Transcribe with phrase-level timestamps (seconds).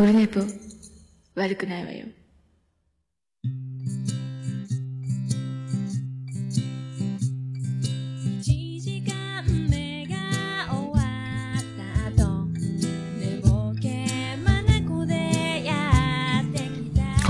[0.00, 0.40] オルネポ、
[1.34, 2.06] 悪くないわよ。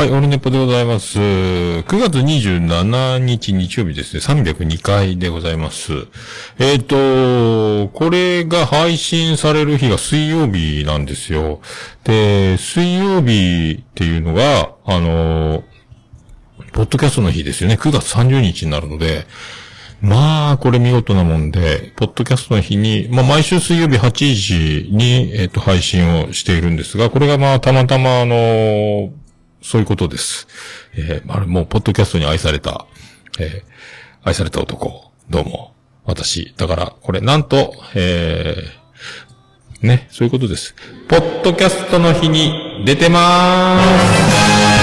[0.01, 1.19] はい、オルネポでございます。
[1.19, 5.93] 9月27日日曜日ですね、302回でございます。
[6.59, 11.61] えっ、と、これが配信される日が水曜日なんですよ。
[12.05, 15.65] で、水曜日っていうのが、あの、
[16.73, 17.75] ポッドキャストの日ですよね。
[17.75, 19.27] 9月30日になるので、
[20.01, 29.13] まあ、これ見事なもんで、ポッドキャストの日に、まあ、毎週水曜日8時に、えっ、と、配信をしているんですが、これがまあ、たまたま、あの
[29.63, 30.47] そういうことです。
[30.95, 32.87] えー、まあ、もう、ポッドキャストに愛された、
[33.39, 33.71] えー
[34.23, 35.75] 愛された男、どうも、
[36.05, 36.53] 私。
[36.59, 40.75] だから、これ、なんと、えー、ね、そういうことです。
[41.09, 44.80] ポッドキャストの日に出てまーす。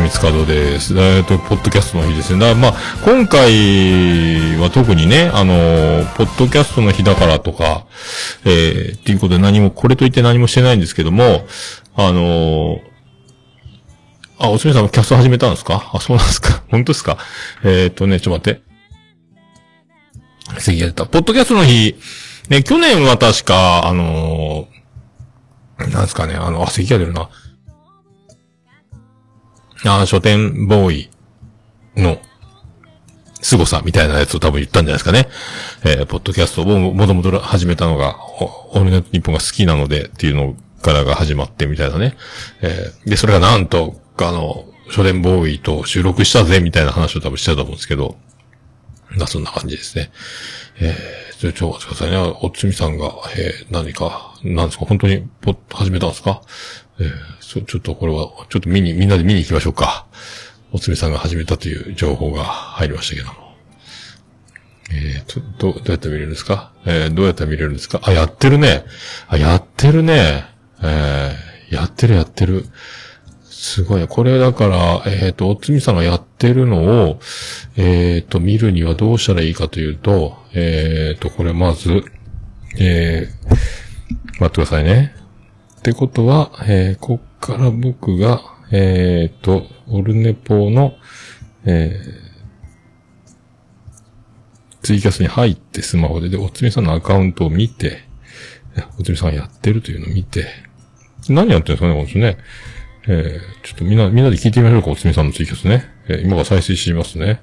[0.00, 0.94] 光和夫です。
[0.98, 2.40] えっ、と、ポッドキャストの日ですね。
[2.40, 7.86] だからまあ、今回は特にね、あのポッドキャストの日だからとか、
[8.44, 11.46] えー、っていうことで何も、これといって何もしてないんですけども、
[11.96, 12.80] あの
[14.38, 15.90] あ、おつみさんもキャスト始めたんですか？
[15.94, 17.16] あ、そうなんですか 本当ですか？
[17.64, 18.62] えっ、とね、ちょっと待っ
[20.54, 20.60] て。
[20.60, 21.06] 次やった。
[21.06, 21.96] ポッドキャストの日、
[22.50, 24.76] ね、去年は確か、あのー
[25.90, 27.28] なんですかね、あの、あ、咳が出るな。
[29.84, 31.10] あー書店ボーイ
[31.96, 32.18] の
[33.42, 35.28] 凄さみたいなやつを多分言ったんじゃないですかね。
[35.84, 42.16] えーポッドキャストをもともと始めたのが、おオールナイトニッポンが好きなのでっていうのからが始まってみたいなね。
[42.62, 48.16] えーで、それがなんと、あの、書店ボーイと収録したぜみたいな話を多分してたと思うんですけど、
[49.16, 50.10] まあそんな感じですね。
[50.80, 52.16] えー、ちょ、ちょ、お待ちくださいね。
[52.42, 56.42] おつみさんが、えー、何か、なんですか本当に、ポッ、始めたんですか
[56.98, 60.06] えー、そ、ちょっとこれは、ちょっと見に、みんなで見に行きましょうか。
[60.72, 63.46] おつみさんが始めたという情報が入りましたけども。
[64.90, 66.72] えーと、ど、どうやって見れるんですか？
[66.84, 68.00] えー、どうやって見れるんですか？
[68.04, 68.84] あ、やってるね。
[69.28, 70.44] あ、やってるね。
[70.82, 72.66] えー、やってるやってる。
[73.42, 74.06] すごい。
[74.06, 77.20] これだから、えっ、と、おつみさんがやってるのを、
[77.76, 82.04] えっ、と、見るにはどうしたらいいかというと、えっ、と、これまず、
[82.78, 83.46] えー、
[84.40, 85.16] 待ってくださいね。
[85.86, 88.42] ってことは、えー、こっから僕が、
[88.72, 90.96] えっ、と、オルネポの、
[91.64, 98.00] えー、ツイキャスに入ってスマホで、で、おつみさんのアカウントを見て、
[98.98, 100.48] おつみさんやってるというのを見て、
[101.28, 102.36] 何やってるんですかね、この人ね。
[103.06, 105.84] えー、ちょっとみんな、みんなで聞いてみましょうか、おつみさんのツイキャスね。
[106.08, 107.42] えー今から再生しますね。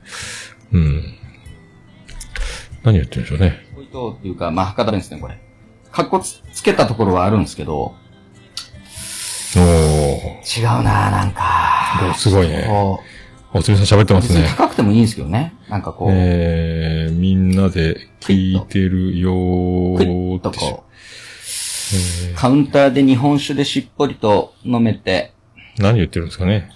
[0.73, 1.01] うん。
[2.83, 3.65] 何やってるんでしょうね。
[3.73, 5.39] ポイントっていうか、まあ、博多弁ですね、これ。
[5.93, 7.95] かっこつつけたところはあるんですけど、
[9.59, 10.59] おー。
[10.59, 12.09] 違うなぁ、なんか。
[12.11, 12.99] おすごいねこ
[13.55, 14.47] おつみさん喋ってますね。
[14.57, 15.53] 高くてもいいんですけどね。
[15.69, 25.33] なんかこう、えー、みんなで聞いてるよーとこう、カウンターで日本酒でしっぽりと飲めて、
[25.77, 26.71] 何言ってるんですかね。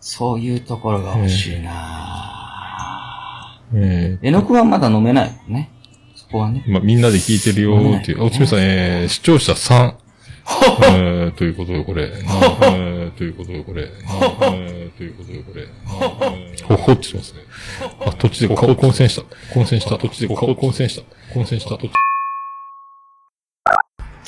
[0.00, 4.26] そういうところが欲しいなえぁ。
[4.26, 5.70] 絵の具はまだ飲めないもんね。
[6.16, 6.64] そこはね。
[6.66, 8.24] ー、まあ、みんなで聞いてるよーっていう。
[8.24, 9.94] おつみさん、えー、視聴者3。
[10.82, 12.10] えー、ということで、これ。
[12.10, 12.16] な
[12.62, 13.82] えー、ということで、これ。
[13.84, 13.90] な
[14.52, 15.66] えー、ということで、これ。
[16.64, 17.40] ほほってしますね。
[18.06, 19.22] あ、途中で顔混戦した。
[19.54, 19.98] 混戦した。
[19.98, 21.34] 途中で顔混戦した。
[21.34, 21.78] 混戦した。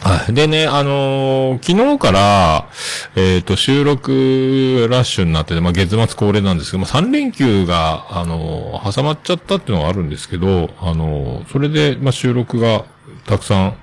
[0.04, 0.34] はい。
[0.34, 2.68] でね、あのー昨日から、
[3.14, 12.84] えっ、と、収録ラッシュになってて、まあ、月末恒例なんですけど、まあ、3連休が、あのー挟まっちゃったっていうのがあるんですけど、あのーそれで、まあ、収録が
[13.26, 13.76] たくさん、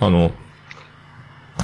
[0.00, 0.30] あの、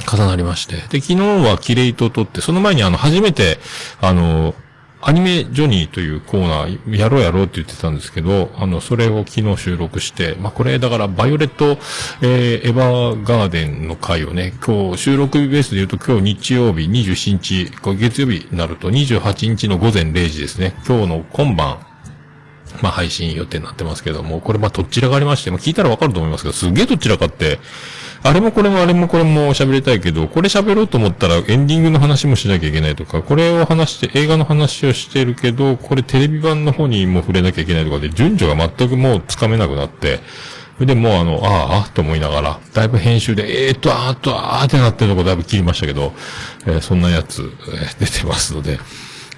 [0.01, 0.77] 重なりまして。
[0.89, 3.59] で、昨日はキレイト撮って、その前にあの、初めて、
[4.01, 4.55] あの、
[5.01, 11.79] アニメジョニーというコーナー、やろうやろうって言ってたんですけど、あの、それを昨日収録して、まあ、これ、だから、バイオレット、
[12.21, 20.75] えーエヴァーガーデンの回をね、今日、収録日ベースで言うと今日日曜日27日、これ月曜日になると28日の午前0時ですね。
[20.87, 21.79] 今日の今晩、
[22.83, 27.59] まあ配信予定になってますけども、これまどちらがありまして、ま聞いたらわかると思いますけど、すげえどちらかって、
[28.23, 40.21] あれもこれもあれもこれも喋りたいけど、これ喋ろうと思ったらエンディングの話もしなきゃいけないとか、これを話して、映画の話をしてるけど、これテレビ版の方にも触れなきゃいけないとかで、順序が全くもうつかめなくなって、
[40.75, 46.13] それでもうあの、ああ、ああと思いながら、だいぶ編集で、えーっと、あーっと、あーってなってるとこだいぶ切りましたけど、
[46.67, 48.79] えーそんなやつ、えー出てますので、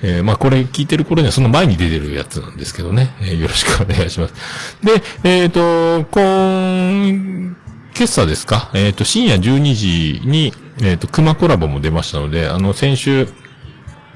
[0.03, 3.15] えーまあこれ聞いてる頃にはその前に出てるやつなんですけどね。
[3.21, 4.35] えーよろしくお願いします。
[4.83, 7.57] で、えっ、と、今、
[7.97, 8.71] 今朝ですか？
[8.75, 10.53] えっ、と、深夜12時に、
[10.83, 13.29] えっ、と、熊コラボも出ましたので、あの、先週、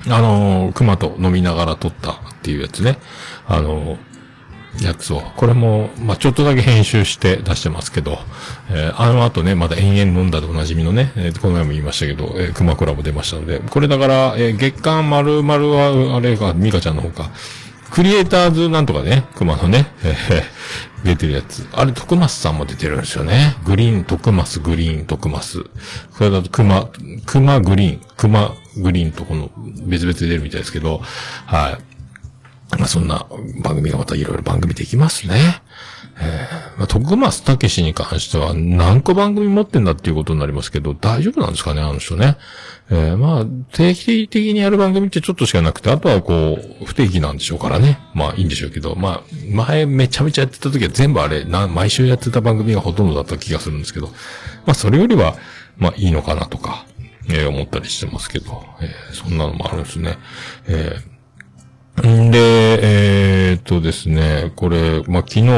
[0.09, 2.99] あの、熊と飲みながら撮ったっていうやつね。
[3.47, 3.99] あの、
[4.81, 5.21] やつを。
[5.37, 8.19] これも、まあ、ちょっとだけ編集して出してますけど、
[8.71, 17.31] えーあの後ね、まだ延々飲んだでおなじみのね、えーこの前も言いましたけど、えー、熊コラボ出ましたので、これだから、えー月刊丸々は、あれが、ミカちゃんの方か、
[17.91, 20.43] クリエイターズなんとかね、熊のね、えー
[21.05, 21.69] 出てるやつ。
[21.73, 23.57] あれ、徳松さんも出てるんですよね。
[23.67, 25.65] グリーン、徳松、グリーン、徳松。
[26.17, 26.89] これだと、熊、
[27.27, 29.51] 熊グリーン、熊グリーンとこの、
[29.87, 31.03] 別々で出るみたいですけど、
[31.45, 31.94] はい。
[32.71, 33.27] まあ、そんな
[33.63, 35.63] 番組がまたいろいろ番組できますね。
[36.17, 42.37] えーまあ、徳松武史に関しては何個番組持ってんだっていうことになりますけど、大丈夫なんですかね、あの人ね。
[42.91, 47.99] えーまあ、定期的にやる番組ってちょっとしかなくて、あとはこう、不定期なんでしょうからね。
[48.15, 54.13] まあいいんでしょうけど、まあ、前めちゃめちゃやってた時は全部あれ、な、毎週やってた番組がほとんどだった気がするんですけど、ま
[54.73, 55.37] あそれよりは、
[55.79, 56.87] まあいいのかなとか、
[57.29, 60.19] えー思ったりしてますけど、えーそんなのもあるんですね。
[60.67, 61.14] えー
[62.03, 62.39] んで、
[63.51, 65.49] えーっとですね、これ、まあ、昨日、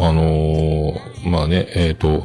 [0.00, 2.24] あのーまあね、えーっと、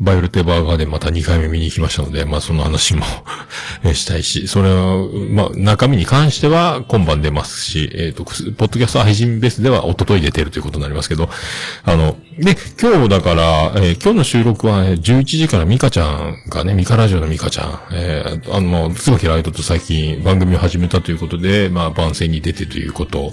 [0.00, 3.04] バイオルテバーガーでまた2回目見に行きましたので、まあその話も
[3.92, 4.96] したいし、それは、
[5.30, 11.28] まあ中身に関しては今晩出ますし、えっ、と、ポッドキャスト配信ベースでは一昨日出てるということになりますけど、
[11.84, 23.32] あの、で、今日だから、えー今日の収録は、ね、11時からミカちゃんがね、ミカラジオのミカちゃん、えーあの、椿ライトと最近番組を始めたということで、まあ番宣に出てということ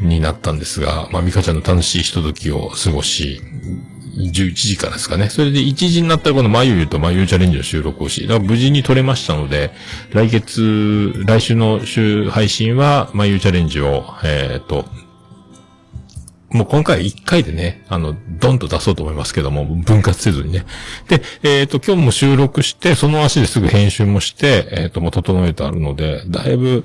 [0.00, 3.42] になったんですが、まあミカちゃんの楽しいひとときを過ごし、
[4.18, 5.28] 11時からですかね。
[5.28, 9.70] それで1時になったらこのまゆとまゆチャレンジの収録をし、だから無事に撮れましたので、
[10.10, 14.84] 来月、来週の週配信はまゆチャレンジを、えっ、と、
[16.50, 20.64] もう今回1回でね、あの、ドンと出そうと思いますけども、分割せずにね。
[21.08, 26.84] で、えっ、と、今日も収録して、その足ですぐ編集もして、えっ、と、もう整えてあるので、だいぶ、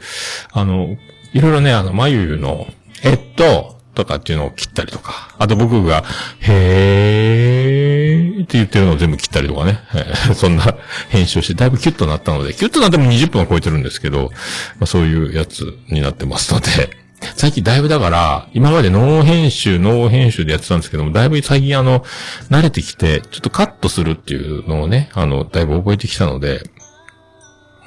[0.52, 0.98] あの、
[1.34, 2.68] いろいろね、あの、まゆゆの、
[3.04, 6.04] えっと、とかっていうのを切ったりとか、あと僕が、
[6.40, 9.80] へーって言ってるのを全部切ったりとかね、
[10.36, 10.76] そんな
[11.10, 14.32] 編集をして、だいぶキュッとなったので、キュッとなっても20分は超えてるんですけど、
[14.80, 17.04] まあ、そういうやつになってますので、
[17.36, 22.04] 最近だいぶだから、今までノー編集、ノー編集でやってたんですけども、だいぶ最近あの、
[22.50, 26.64] 慣れてきて、ちょっとカットするっていうのをね、あの、だいぶ覚えてきたので、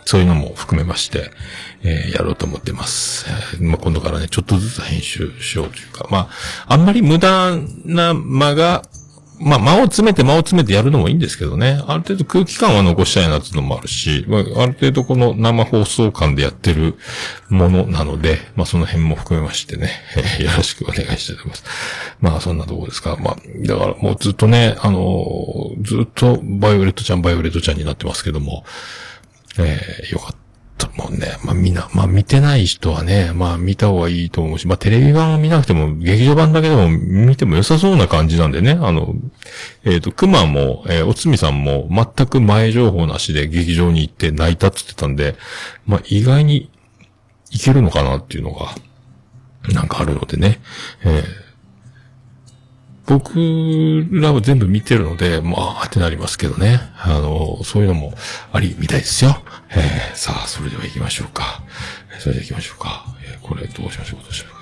[0.07, 1.31] そういうのも含めまして、
[1.83, 3.27] えーやろうと思ってます。
[3.29, 6.31] えーまあ、今度からね、ちょっとずつ編集しようというか、ま
[6.67, 8.83] あ、あんまり無駄な間が、
[9.39, 11.83] まあ、間を詰めて間を詰めてやるのもいいんですけどね。
[11.89, 16.95] ある程度空気感は残したいなっていうのもあるし、まあ、ある程度この生放送感でやってる
[17.51, 21.65] ものなので、まあ、その辺も含めましてね、えーよろしくお願いしたいと思います。
[22.21, 23.17] まあ、そんなところですか。
[23.21, 23.37] まあ、
[23.67, 28.65] だからもうずっとね、あのーずっとバイオレットちゃん、バイオレットちゃんになってますけども、
[29.59, 30.47] えーよかった。
[30.97, 31.39] もんね。
[31.45, 38.79] まあ、みな、まあ、見てない人はね、まあ、見た方がいいと思うし、まあ、テレビ版を見なくても、劇場版だけでも見ても良さそうな感じなんでね。
[38.81, 39.15] あの、
[39.85, 45.37] えっ、と、熊も、えーおつみさんも、全く前情報なしで劇場に行って泣いたって言ってたんで、
[45.87, 46.71] まあ、意外に
[47.51, 48.75] いけるのかなっていうのが、
[49.73, 50.61] なんかあるのでね。
[51.05, 51.46] えー
[53.07, 53.39] 僕
[54.11, 56.81] らは全部見てるので、まあ、ってなりますけどね。
[56.99, 58.13] あの、そういうのも
[58.53, 59.37] ありみたいですよ。
[59.71, 61.63] えーさあ、それでは行きましょうか。
[62.17, 63.05] えそれでは行きましょうか。
[63.25, 64.57] えーこれどうしましょう、どうしましょう。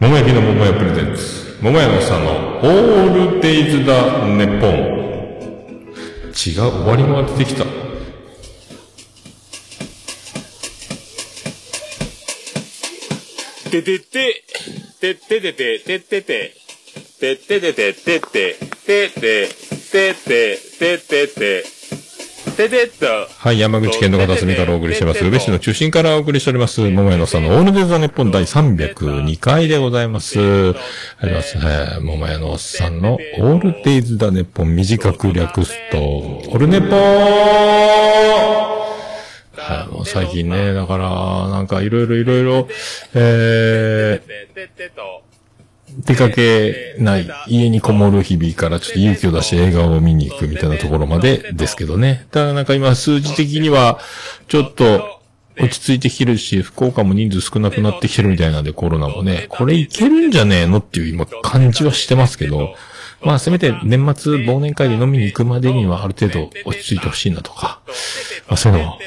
[0.00, 1.58] 桃焼きの桃屋プレゼンツ。
[1.60, 4.70] 桃屋のさんのオールデイズだネッポン。
[6.28, 6.54] 違う、終
[6.88, 7.64] わりが出てきた。
[13.68, 14.44] ててて、
[14.98, 16.54] てっててて、てってて、
[17.20, 18.56] てっててて、てって、
[18.86, 19.48] てって、
[19.92, 21.64] てって、てってて、
[22.56, 23.06] ててっと。
[23.30, 25.22] はい、山口県の片隅からお送りしてます。
[25.24, 26.80] 宇部市の中心からお送りしております。
[26.80, 30.38] 桃屋のさんのオールデザ・ネッポン第302回でございます。
[30.40, 30.74] あ
[31.26, 31.58] ります。
[31.58, 35.98] はい、桃屋のさんのオールデイズ・ザ・ネッポン短く略すと、
[36.50, 38.77] オルネポー
[39.68, 42.68] はい、もう最近ね、だから、なんかいろいろいろいろ、
[43.14, 45.28] えー。
[45.98, 52.26] 出かけない、家にこもる日々からちょっと勇気を出して映画を見に行くみたいなところまでですけどね。
[52.30, 53.98] ただなんか今数字的には、
[54.48, 55.20] ちょっと
[55.58, 62.74] 落ち着いてきてるし、福岡も人数少なくなってきてるみたいなんでコロナもね、これいけるんじゃねえのっていう今感じはしてますけど、
[63.22, 67.80] まあせめて年末忘年会で飲みに行くまでにはある程度落ち着いてほしいなとか、
[68.46, 68.98] あ、そういうのも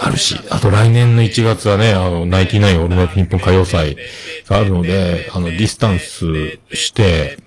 [0.00, 3.96] あるし、あと来年の1月はね、あの、ナイティナインオールナイト日本歌謡祭
[4.48, 7.38] があるので、あの、ディスタンスして、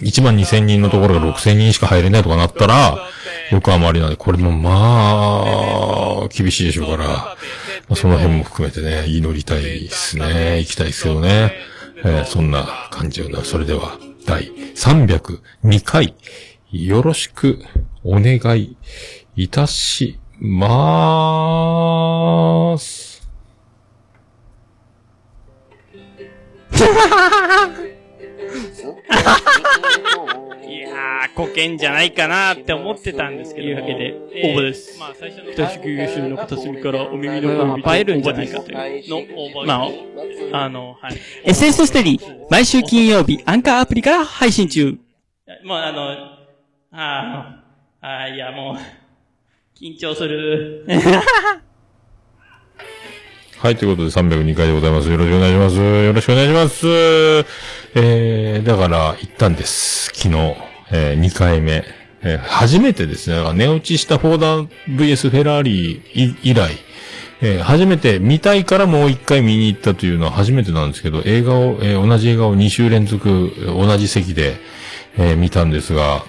[0.00, 2.98] 1万2000人のところが6000人しか入れないとかなったら、
[3.50, 7.36] 横浜アリーナで、これもまあ、厳しいでしょうから、ま
[7.90, 10.58] あ、その辺も含めてね、祈りたいですね。
[10.60, 11.52] 行きたいですけどね。
[12.04, 13.44] えーそんな感じよな。
[13.44, 16.14] それでは、第302回、
[16.72, 17.58] よろしく
[18.04, 18.76] お願い
[19.36, 23.22] いたしまーす。
[30.66, 33.66] いやー、保険じゃないかなって思ってたんですけど。
[33.66, 35.52] というわけでえー応募ですまあ、最初の。
[35.52, 39.20] 北宿優秀の片隅からお耳のこれは恋映えるんじゃないかというの
[39.62, 39.84] の、ま
[40.52, 41.12] あ、あの、はい。
[41.46, 42.18] SS ステディ、
[42.50, 44.98] 毎週金曜日、アンカーアプリから配信中。
[45.64, 46.10] もうあの、
[46.90, 49.01] あーあー、いやもう、
[49.82, 50.86] 緊張する。
[53.58, 55.10] はい、ということで302回でございます。
[55.10, 55.76] よろしくお願いします。
[55.76, 56.86] よろしくお願いします。
[57.96, 60.12] えー、だから、行ったんです。
[60.14, 60.54] 昨日、
[60.92, 61.84] えー、2回目。
[62.22, 66.70] えー、初めてですね、だから寝落ちしたフォーダー VS フェラーリ以以来、
[67.40, 74.54] えー初めて見たいからもう一回見に行ったというのは初めてなんですけど、映画を、えー同じ映画を2週連続、同じ席で、
[75.18, 76.24] えー見たんですが、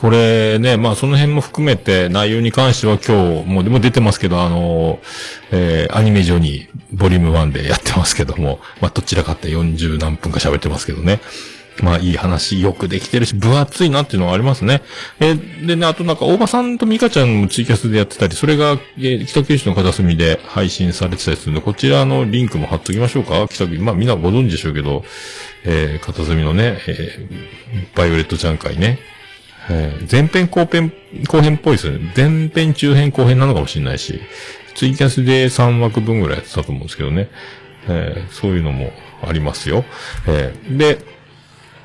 [0.00, 5.00] これね、まあその辺も含めて内容に関しては今日、もうでも出てますけど、あの、
[5.50, 11.20] えーアニメ上にボリューム1でやってますけども、まあどちらかって40何分か喋ってますけどね。
[11.82, 14.82] まあいい話よくできてるし、分厚いなっていうのはありますね。
[15.18, 25.02] えーでね、あとなんか大場さんとミカちゃんもツイキャスでやってたり、それが、えー北九州の片隅で配信されてたりするんで、こちらのリンクも貼っときましょうか北九州、まあみんなご存知でしょうけど、
[25.64, 28.98] えー片隅のね、えーバイオレットちゃん会ね。
[29.70, 30.92] えー前編後編、
[31.28, 32.12] 後編っぽいですよね。
[32.16, 34.20] 前編中編後編なのかもしれないし、
[34.74, 37.28] ツイキャスで3枠分ぐらいやってたと思うんですけどね。
[37.88, 38.92] えーそういうのも
[39.22, 39.84] ありますよ。
[40.26, 40.98] えーで、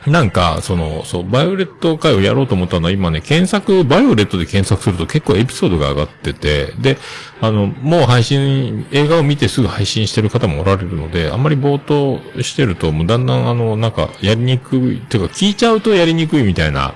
[0.08, 6.98] なんか、その、そう、バイオレット会をやろうと思ったのは今ね、検索、バイオレットで検索すると結構エピソードが上がってて、で、
[7.42, 16.96] あの、もう配信、映画を見てすぐ配信してる方もおられるので、あんまり冒頭してると、もうだんだんあの、なんか、やりにくい、ていうか聞いちゃうとやりにくいみたいな、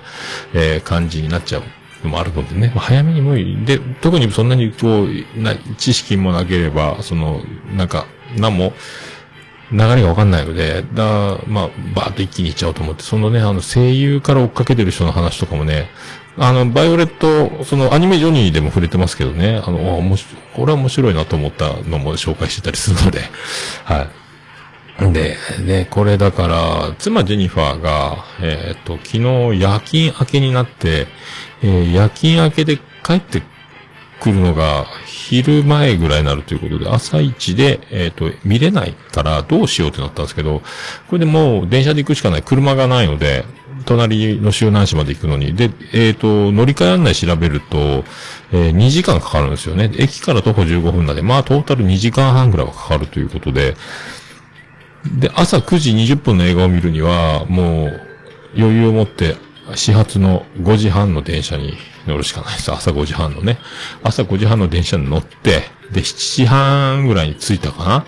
[0.54, 1.64] えー感じになっちゃう。
[2.04, 3.66] のもあるのでね、早めにもいい。
[3.66, 7.42] で、特にそんなにこう、な、知識もなければ、その、
[7.76, 8.06] なんか、
[8.38, 8.74] なんも、
[9.72, 15.90] 流れがわかんないので、だ、まあ、バーッと一気にいっちゃおうと思って、そのね、あの、声優から追っかけてる人の話とかもね、
[16.38, 23.22] あの、バイオレット、そのアニメジョニーでも触れてますけどね、あの、あ面白これは面白いなと思ったのも紹介してたりするので、
[23.86, 24.08] は
[25.02, 25.14] い。
[25.14, 31.08] で、で、これだから、妻ジェニファーが、えーっと、昨日夜勤明けになって、
[31.64, 33.42] えー夜勤明けで帰って
[34.22, 40.62] 来るのが昼前ぐらいになるということで、朝一で、えっ、と、見れないからどうしようってなったんですけど、
[41.10, 42.44] これでもう電車で行くしかない。
[42.44, 43.46] 車がないので、
[43.86, 45.56] 隣の周南市まで行くのに。
[45.56, 48.04] で、えっ、と、乗り換え案内調べると、
[48.52, 49.92] えー2時間かかるんですよね。
[49.98, 53.76] 駅から徒歩15分なんで、まあトータル2時間半ぐらいはかかるということで、
[55.18, 58.02] で、朝9時20分の映画を見るには、もう、
[58.56, 59.36] 余裕を持って、
[59.74, 61.74] 始発の5時半の電車に
[62.08, 62.72] 乗るしかないです。
[62.72, 63.58] 朝5時半のね。
[64.04, 68.06] 朝5時半の電車に乗って、で、7時半ぐらいに着いたかな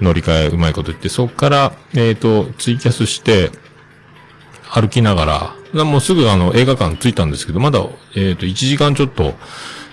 [0.00, 3.50] 乗り換えうまいこと言って、そこから、えっ、と、ツイキャスして、
[4.70, 9.34] 歩きながら、もうすぐあの映画館着いたんですけど、まだ、えっ、と、1時間ちょっと、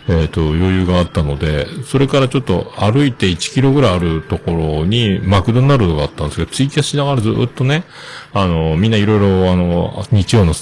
[0.09, 7.85] えっ、と、余裕があったので、それからちょっと歩いて1キロぐらいあるところにマクドナルドがあったんですけど、ツイキャスしながらずっとね、
[8.33, 10.53] あの、みんないろいろあの、日曜の、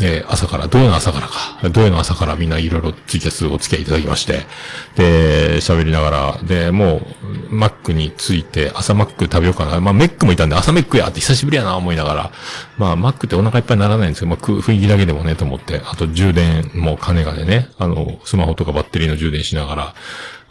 [0.00, 4.46] えー朝から、土曜の朝からか、土曜の朝からみんないろいろツイキャスお付き合いいただきまして、
[4.96, 7.02] で、喋りながら、で、も
[7.50, 9.80] う、マックに着いて、朝マック食べようかな。
[9.80, 12.30] まあ、メックもいたんで、朝メックやって久しぶりやな思いながら、
[12.76, 19.94] まあ、マックってお腹いっぱいにならないんですけど、まあ、雰囲気だけでもね、と思って、あと充電も金がでね、あの、スマホとかバッテリーの充電しながら、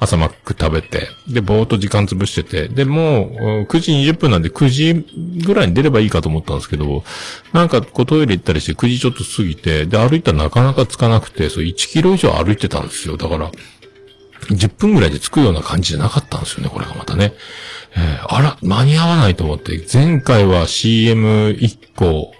[0.03, 4.93] 朝マック食べて、で、ぼーっと時間潰してて、で、もう、9時20分なんで9時
[5.45, 7.03] ぐらいに出ればいいかと思ったんですけど、
[7.51, 13.17] なんか、こうトイレ行ったりして9時ちょっと過ぎて、で、歩いたらなかなか着かなくて、そう1キロ以上歩いてたんですよ。
[13.17, 13.51] だから、
[14.49, 17.33] 10分ぐらいで着くような感じじゃなかったんですよね、これがまたね。
[17.95, 22.33] えーあら、間に合わないと思って、前回は CM1 個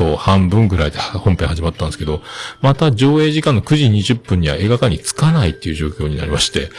[0.00, 2.22] と半分ぐらいで本編始まったんですけど、
[2.62, 6.70] また上映時間の9時20分には映画館に着かないっていう状況になりまして、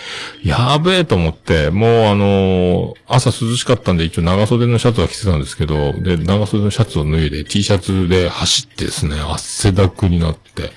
[0.43, 10.71] やべえと思って、もうあのー朝涼しかったんで一応長袖のシャツは着てたんですけど、で、長袖のシャツを脱いで T シャツで走ってですね、汗だくになって、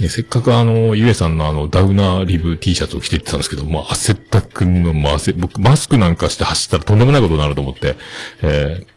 [0.00, 7.96] ねせっかくあの、ゆえさんのあの、ダウナーリブ T シャツを着ていってたんですけど、もう汗だくの、もう汗、僕、マスクなんかして走ったらとんでもないことになると思って、
[8.42, 8.95] えー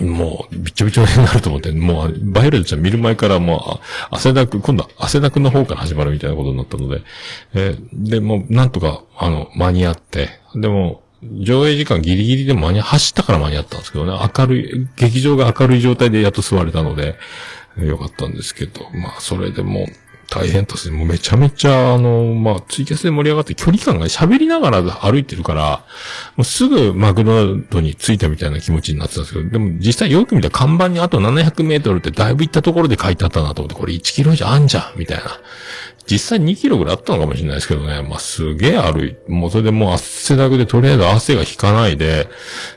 [0.00, 7.02] もう、びちょびちょになると思って、もう、バイオレットちゃん見る前からもう、汗だく、今度は汗だくの方から始まるみたいなことになったので、
[7.54, 17.16] えーで、もう、なんとか、あの、間に合って、でも、上映時間ギリギリで間に、走ったから間に合ったんですけどね、明るい、劇場が明るい状態でやっと座れたので、
[17.78, 19.86] よかったんですけど、まあ、それでもう、
[20.30, 25.84] 大変として、もうめちゃめちゃ、あの、まあ、ツイキャスで盛り上がって距離感が喋りながら歩いてるから、
[26.36, 35.24] もうすぐマクドナルドに着いたみたいな気持ちになってたんですけど、でも実際よく見たら看板にあと700メートルってだいぶ行ったところで書いてあったなと思って、これ1キロ以上あんじゃんみたいな。
[36.10, 38.02] 実際2キロぐらいあったのかもしれないですけどね。
[38.02, 42.28] まあ、すげえ歩い、もうそれでもう汗だくでとりあえず汗が引かないで、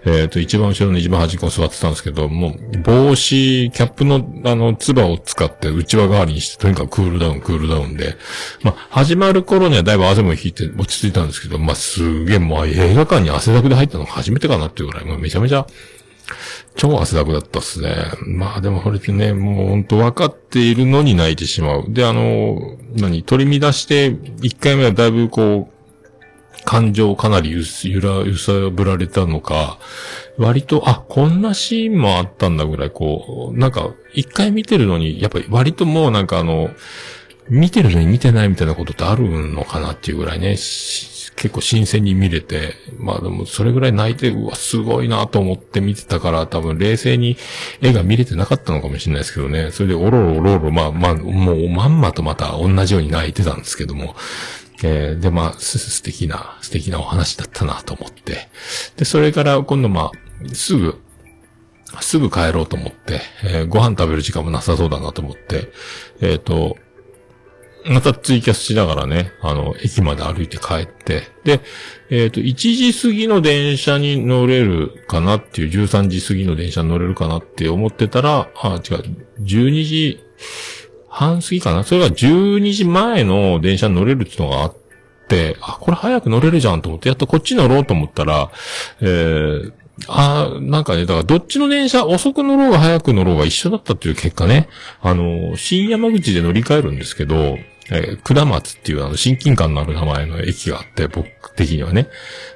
[0.05, 8.17] えっ、と、一番後ろの一番端っこに座ってたんですけど、もう帽子、キャップのあの、つばを使って内輪代わりにして、とにかくクールダウン、クールダウンで、
[8.61, 15.65] まあ、始まる頃にはだいぶ汗も引いて落ち着いたんですけど、まあ、すげえもう映画館に汗だくで入ったの初めてかなっていうぐらい、もうめちゃめちゃ、
[16.75, 17.95] 超汗だくだったっすね。
[18.25, 21.85] まあでもこれってね、もう本当分かっているのに泣いてしまう。
[21.87, 25.73] で、あの、何、取り乱して、一回目はだいぶこう、
[26.65, 29.79] 感情をかなりゆす、ゆら、揺さぶられたのか、
[30.37, 36.69] 割と、あ、こんなシーンもあったんだぐらい、こう、なんか、一回見てるのに、やっぱり割ともうなんかあの、
[37.49, 40.55] 見てるのに見てないみたいなことってあるのかなっていうぐらいね、
[41.35, 47.37] 結構新鮮に見れて、まあでもそれぐらい泣いて、うわ、すごいなと思って見てたから、多分冷静に
[47.81, 49.71] 絵が見れてなかったのかもしれないですけどね。
[49.71, 54.15] それでおろおろおろ、まあまあ、もうまんまとまた同じように泣いてたんですけども。
[54.85, 58.49] えーで、まあ、す素敵な、素敵なお話だったなと思って。
[58.97, 60.99] で、それから今度まあ、すぐ、
[62.01, 65.71] すぐ帰ろうと思って、えーご飯食べる時間もなさそうだなと思って、
[66.21, 66.77] えっ、と、
[67.85, 71.59] またツイキャスしながらね、あの、駅まで歩いて帰って、で、
[72.09, 79.03] えっ、と、1時過ぎの電車に乗れるかなっていう、13時過ぎの電車に乗れるかなって思ってたら、あ、違う、
[79.41, 80.23] 12時
[81.13, 81.83] 半過ぎかな？
[81.83, 84.75] それが12時前の電車に乗れるっていうのがあっ
[85.27, 88.49] て、あ、これ早く乗れるじゃんと思って、やっとこっち乗ろうと思ったら、
[88.99, 89.73] えー、
[90.07, 94.69] あなんかね、だからどっちの電車、遅く乗ろうが早く乗ろうが一緒だったっていう結果ね、
[95.01, 97.57] あの、新山口で乗り換えるんですけど、
[97.91, 102.07] えー、下松っていうあの、親近感のある名前の駅があって、僕的にはね、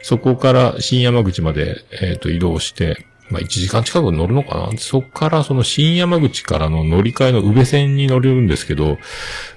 [0.02, 4.78] そこから新山口まで、えっ、と、移動して、まあ、1時間近く乗るのかな。
[4.78, 8.98] そこからその新山口からの乗り換えの宇部線に乗れるんですけど、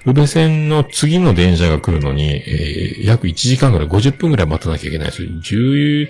[0.05, 5.29] 宇部線の次の電車が来るのに、えー約1時間ぐらい、50分ぐらい待たなきゃいけないんですよ。
[5.29, 6.09] 10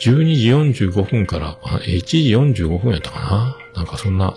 [0.00, 3.56] 12時45分から、1時45分やったかな。
[3.74, 4.36] なんかそんな、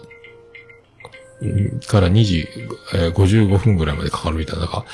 [1.87, 2.47] から2時、
[2.93, 4.67] え55分ぐらいまでかかるみたいな。
[4.67, 4.85] か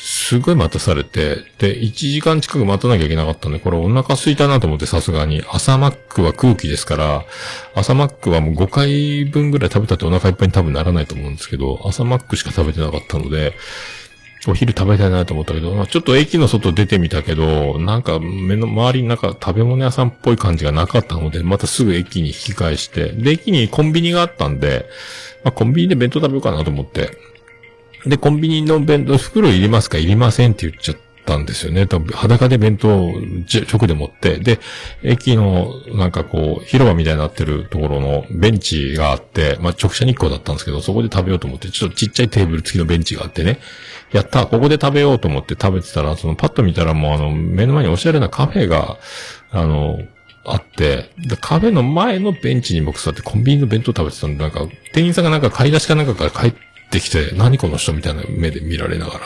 [0.00, 7.24] すごい待たされて、で、1時間近く待たなきゃいけなかったんで、これお腹空いたなと思ってさすがに、朝マックは空気ですから、
[7.74, 13.54] 朝マックはもう5回分ぐらい食べたってお腹いっぱいに多分ならないと思うんですけど、朝マックしか食べてなかったので、
[14.46, 24.86] お昼食べたいなと思ったけど、まあ、ちょっと駅の外出てみたけど、なんか目の周りになんか食べ物屋さんっぽい感じがなかったので、またすぐ駅に引き返して、で、駅にコンビニがあったんで、
[25.42, 27.10] まあ、コンビニで弁当食べようかなと思って、
[28.06, 31.86] で、コンビニの弁当、袋いりますかいりませんって言っちゃったんですよね。
[31.86, 34.60] 多分裸で弁当直で持って、で、
[35.02, 43.58] 駅のなんかこう、広場みたいになってるところのベンチがあって、まあ、直射日光だったんですけど、そこで食べようと思って、ちょっとちっちゃいテーブル付きのベンチがあってね、
[44.12, 48.98] やった、ここで食べようと思って食べてたら、そのパッと見たらもうあの、目の前におしゃれなカフェが、
[49.50, 49.98] あの、
[50.44, 56.54] あって、でカフェの前のベンチに僕座ってコンビニの弁当食べてたんで、なんか、店員さんがなんか買い出しかなんかから帰っ
[56.90, 59.20] てきて、何この人みたいな目で見られながら、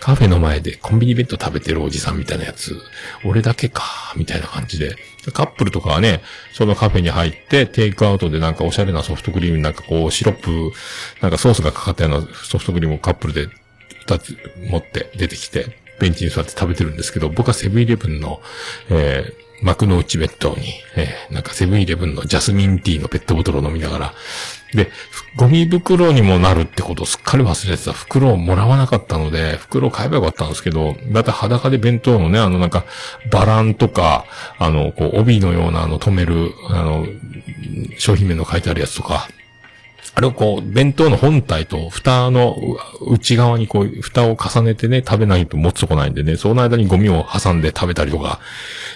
[0.00, 2.76] カフェの前でコンビニ弁当食べてるおじさんみたいなやつ、
[3.24, 3.82] 俺だけか、
[4.16, 4.96] みたいな感じで。
[5.32, 6.20] カップルとかはね、
[6.52, 10.72] そのカフェに入って、テイクアウトでなんかおしゃれなソフトクリームなんかこう、シロップ、
[11.22, 13.48] なんかソースがかかったようなソフトクリームをカップルで
[14.06, 14.36] 二つ
[14.70, 15.66] 持って出てきて、
[15.98, 18.40] ベンチに座って食べてるんですけど、僕はセブンイレブンの、
[18.90, 24.14] えー、幕の内弁当に、えー、なんかセブンイレブンのジャスミンティーのペットボトルを飲みながら、
[24.74, 24.90] で、
[25.36, 27.92] ゴミ袋にもなるってことをすっかり忘れてた。
[27.92, 32.84] 袋をもらわなかったので、袋を買えばよかったんですけど、だいた裸で弁当のね、あのなんか、
[33.30, 34.26] バランとか、
[34.58, 37.06] あの、こう、帯のようなあの止める、あの、
[37.98, 39.28] 商品名の書いてあるやつとか、
[40.16, 42.56] あれをこう、弁当の本体と蓋の
[43.06, 48.40] 内側にこう、蓋を重ねてね、食べないと持つとこないんでね、その間にゴミを挟んで食べたりとか、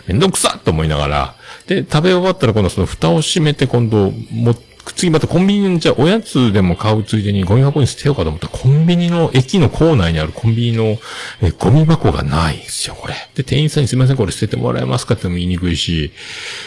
[0.06, 1.34] めんどくさと思いながら、
[1.66, 4.54] で、食べ終わったら今度その蓋を閉めて今度、も、
[4.94, 10.98] 次またコンビニの、じゃあおやつでも買うついでにゴミ箱に捨てようかと思ったら、コンビニの、駅の構内にあるコンビニの、
[11.42, 13.14] え、ゴミ箱がないんですよ、これ。
[13.34, 16.12] で、店員さんにすいません、これ捨ててもらえますかっても言いにくいし、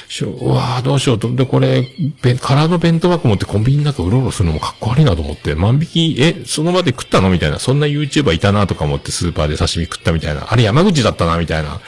[0.08, 1.34] しょうわーどうしようと。
[1.34, 1.88] で、これ、
[2.22, 11.82] べ空の弁当箱持ってコンビニの中うろうろするのもかっこ悪いなと思って、万引き、え、その場で食ったのみたいな、そんな YouTuber いたなとか思ってスーパーで刺身食ったみたいな、あれ山口だったな、みたいな。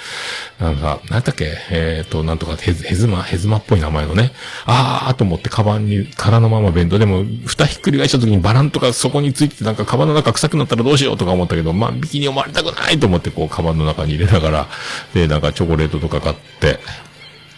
[0.60, 4.32] なんか、なんだっけ、えっ、と、なんとかヘズ、ヘズマ、ヘズマっぽい名前のね。
[4.65, 6.98] あーと思ってカバンに空のまま弁当。
[6.98, 14.68] でも、蓋ひっくり返した時にバランとかそこについててなんかカバンの中臭くなったらどうしようとか思ったけど、万引きに思われたくないと思ってこうカバンの中に入れながら、
[15.13, 16.80] で、なんかチョコレートとか買って、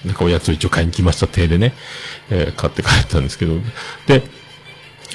[0.04, 1.74] なんかおやつを一応買いに来ました手でね、
[2.32, 3.60] えー買って帰ったんですけど、
[4.08, 4.24] で、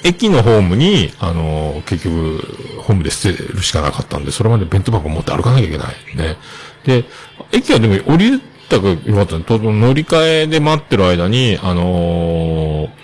[0.05, 6.17] 駅のホームに、あの結局、ホームで捨てるしかなかったんで、それまで弁当箱持って歩かなきゃいけない。
[6.17, 6.37] ね。
[6.85, 7.05] で、
[7.53, 13.03] 駅はでも降りたかよかったね乗り換えで待ってる間に、あのー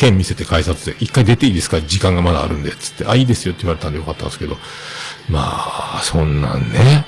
[0.00, 4.56] 券見せて改札で、一回出ていいですか時間がまだあるんで、つって、あ、いいですよって言われたんでよかったんですけど、
[5.28, 5.40] ま
[5.98, 7.04] あ、そんなんね、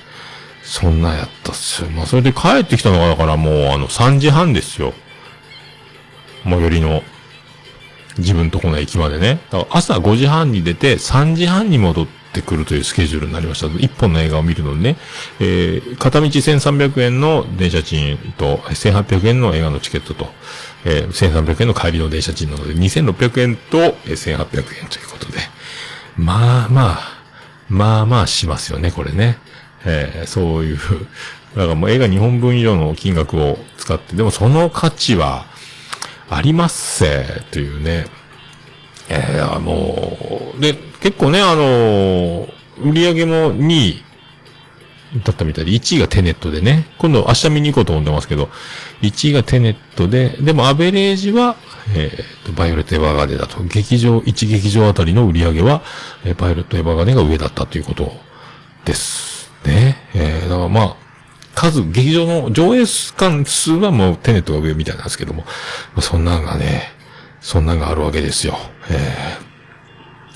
[0.63, 1.91] そんなんやったっすよ。
[1.91, 4.93] まあ、それで帰ってきたのが、だからもう、あの、3時半ですよ。
[6.45, 7.03] 最寄りの、
[8.19, 9.41] 自分とこの駅までね。
[9.71, 13.67] 朝5時半に出て、3時半に戻ってくるというスケジュールになりました。
[13.79, 14.97] 一本の映画を見るのにね、
[15.41, 20.29] えー、片道1300円の電車賃と、1800円の映画のチケットと、
[20.85, 25.39] えー、1300円の帰りの電車賃なので、2600円と、え1800円ということで。
[26.17, 27.23] まあまあ、
[27.69, 29.39] まあまあしますよね、これね。
[29.85, 30.79] えーそういう、
[31.57, 35.47] だからもう映画2本分以上の金額を使って、でもその価値は、
[36.37, 38.07] ありますせ、というね。
[39.09, 44.03] えー、もう、で、結構ね、あのー売り上げも2位
[45.25, 48.49] だったみたいで、1位がテネットでね、今度明日見に行こうと思ってますけど、
[49.03, 51.57] 1位がテネットで、でもアベレージは、
[51.95, 55.83] えーと、バイオレット・エヴァーガーデだと、劇場、1劇場あたりの売り上げは、
[56.25, 58.13] えーバイオレット・エヴァーガーデが上だったということ
[58.85, 59.53] です。
[59.67, 59.99] ね。
[60.15, 60.97] えー、だからまあ、
[61.55, 62.85] 数、劇場の上映
[63.17, 65.45] 関数はもうテネットが上みたいなんですけども、
[66.01, 66.93] そんなんがね、
[67.41, 68.57] そんなんがあるわけですよ。
[68.89, 69.39] え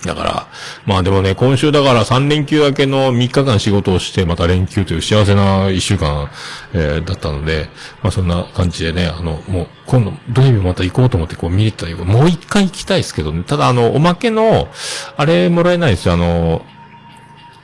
[0.03, 0.49] ー、だから、
[0.85, 6.31] まあでもね、今週だから3連休明けの3日間仕事をして、また連休という幸せな1週間、
[6.75, 7.69] えーだったので、
[8.03, 14.69] まあそんな感じでね、あの、もう今度土曜日また行こうと思ってこう見れたら、もう一回行きたいですけどね、ただあの、おまけの、
[15.17, 16.63] あれもらえないですよ、あの、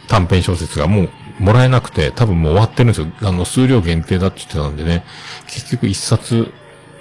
[0.09, 0.87] 短編小説が。
[0.87, 1.11] もう
[1.43, 3.09] もらえなくて、多分もう終わってるんですよ。
[3.23, 5.05] あの、数量限定だって言ってたんでね、
[5.49, 6.53] 結局一冊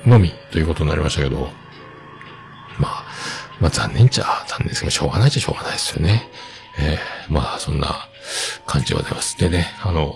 [0.06, 1.49] のみということになりましたけど、
[2.80, 3.04] まあ、
[3.60, 6.27] まあ残念っちゃ残念ですけど、しょうがないっちゃしょうがないですよね。
[6.80, 8.10] えーまあそんな
[8.65, 9.38] 感じでございます。
[9.38, 10.15] でね、あの、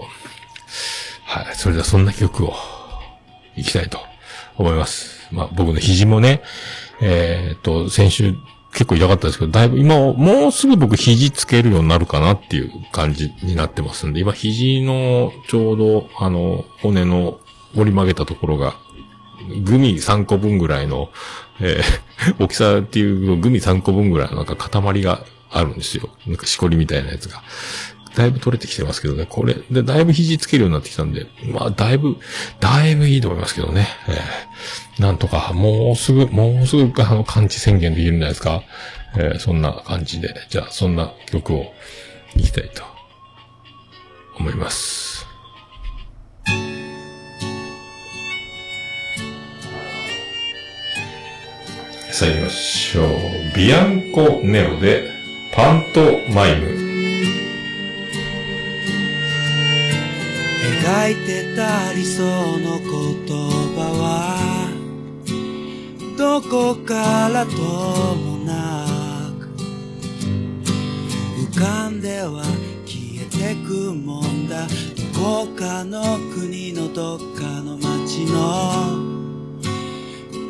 [1.25, 2.55] はい、それではそんな曲を
[3.55, 3.99] 行きたいと
[4.57, 5.27] 思います。
[5.31, 6.41] まあ僕の肘もね、
[7.01, 8.35] えーっと、先週
[8.75, 17.39] 結構痛かったですけど、だいぶ今、もうすぐ僕肘つけるようになるかなっていう感じになってますんで、今肘のちょうど、あの、骨の
[17.75, 18.75] 折り曲げたところが、
[19.63, 21.09] グミ3個分ぐらいの、
[21.61, 22.05] えー
[22.39, 26.09] 大きさっていうグミ3個分ぐらいのなんか塊があるんですよ。
[26.25, 27.43] なんかしこりみたいなやつが。
[28.15, 29.25] だいぶ取れてきてますけどね。
[29.29, 32.17] これ、で、だいぶ肘つけるようになってきたんで、まあ、だいぶ、
[32.59, 33.87] だいぶいいと思いますけどね。
[34.07, 34.15] えー
[34.95, 38.63] なんとか、もうすぐ、もうすぐ、あの、完治宣言できるんじゃないですか。
[39.17, 41.73] えーそんな感じで、じゃあ、そんな曲を、
[42.37, 42.83] いきたいと、
[44.39, 45.25] 思います。
[52.11, 53.07] さあ行きましょう。
[53.53, 55.11] ビアンコネオで、
[55.53, 56.01] パント
[56.33, 56.74] マイム。
[61.09, 62.89] いてた理想の言
[63.75, 64.69] 葉は
[66.17, 67.51] どこからと
[68.15, 68.85] もな
[69.39, 69.47] く
[71.53, 72.43] 浮かんでは
[72.85, 74.67] 消えてくもんだ。
[75.15, 76.01] どこかの
[76.35, 79.15] 国のどっかの街の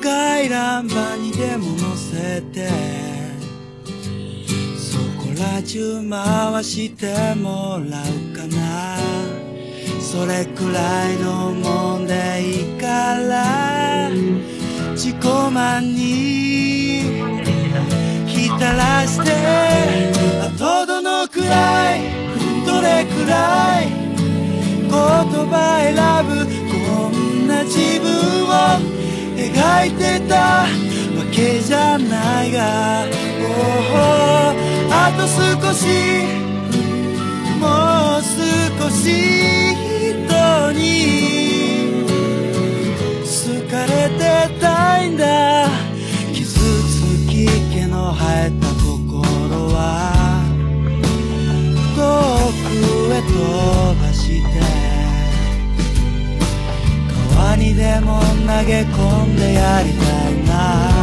[0.02, 2.70] 回覧板にでも載せて
[4.78, 9.45] そこら中回してもらうかな。
[10.16, 14.10] それくらいのもんでいいから
[14.94, 15.18] 自己
[15.52, 17.02] 満に
[18.26, 19.32] 浸らして
[20.40, 22.00] あとどのくらい
[22.66, 23.90] どれくらい
[24.80, 28.08] 言葉選ぶこんな自分
[28.48, 28.50] を
[29.36, 30.66] 描いてたわ
[31.30, 33.04] けじゃないが、
[33.42, 33.52] お
[33.92, 34.56] お
[34.94, 35.86] あと少し
[37.60, 38.24] もう
[38.80, 39.85] 少し。
[40.76, 42.06] に
[43.24, 43.28] 好
[43.70, 44.22] かれて
[44.60, 45.26] たいんだ。
[46.34, 46.56] 傷つ
[47.28, 49.78] き毛の生えた心は
[51.96, 52.00] 遠
[52.62, 52.70] く
[53.14, 53.34] へ飛
[54.02, 54.46] ばして。
[57.34, 60.95] 川にでも投げ込んでやりたいな。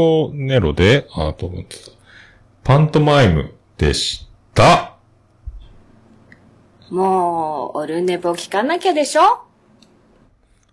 [0.00, 1.90] コネロで、あ、と思ってた。
[2.64, 4.96] パントマイムでした。
[6.88, 9.42] もう、オルネポ聞かなきゃでしょ？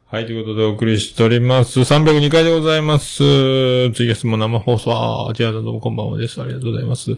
[0.06, 1.82] はい、ということでお送りしております。
[1.82, 3.18] 302回でございます。
[3.18, 6.42] ツイキャスも生放送、あー、じゃあどうもこんばんはです。
[6.42, 7.12] ありがとうございます。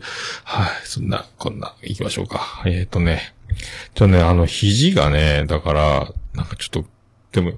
[0.43, 2.63] はい、そんな、こんな、行きましょうか。
[2.65, 3.35] えっ、ー、とね、
[3.93, 6.85] ちょっとね、あの、肘がね、だから、なんかちょっと、
[7.31, 7.51] でも、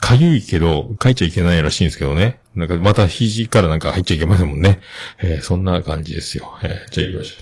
[0.00, 2.40] かゆいけど、書いちゃいけないらしいんですけどね。
[2.54, 4.80] なんか、また肘からなんか入っちゃいけませんもんね。
[5.20, 6.58] えー、そんな感じですよ。
[6.62, 7.38] えー、じゃあ行きましょう。